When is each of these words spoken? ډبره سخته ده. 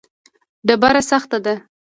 ډبره 0.67 1.01
سخته 1.09 1.37
ده. 1.45 1.53